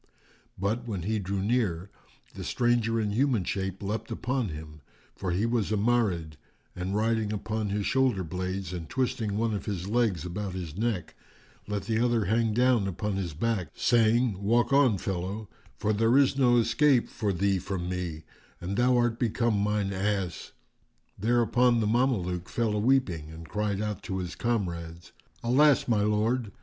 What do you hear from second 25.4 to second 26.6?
"Alas, my lord!